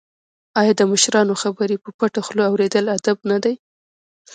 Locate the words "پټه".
1.97-2.21